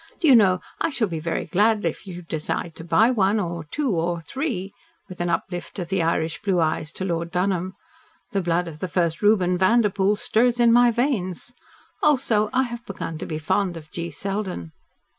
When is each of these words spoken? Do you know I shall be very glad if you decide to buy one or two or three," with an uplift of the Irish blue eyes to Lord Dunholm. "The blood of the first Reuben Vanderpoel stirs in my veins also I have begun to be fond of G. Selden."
Do 0.19 0.27
you 0.27 0.35
know 0.35 0.61
I 0.79 0.89
shall 0.89 1.07
be 1.07 1.19
very 1.19 1.45
glad 1.45 1.85
if 1.85 2.07
you 2.07 2.23
decide 2.23 2.73
to 2.77 2.83
buy 2.83 3.11
one 3.11 3.39
or 3.39 3.65
two 3.65 3.89
or 3.91 4.19
three," 4.19 4.73
with 5.07 5.21
an 5.21 5.29
uplift 5.29 5.77
of 5.77 5.89
the 5.89 6.01
Irish 6.01 6.41
blue 6.41 6.59
eyes 6.59 6.91
to 6.93 7.05
Lord 7.05 7.29
Dunholm. 7.29 7.73
"The 8.31 8.41
blood 8.41 8.67
of 8.67 8.79
the 8.79 8.87
first 8.87 9.21
Reuben 9.21 9.59
Vanderpoel 9.59 10.15
stirs 10.15 10.59
in 10.59 10.71
my 10.73 10.89
veins 10.89 11.53
also 12.01 12.49
I 12.51 12.63
have 12.63 12.83
begun 12.87 13.19
to 13.19 13.27
be 13.27 13.37
fond 13.37 13.77
of 13.77 13.91
G. 13.91 14.09
Selden." 14.09 14.71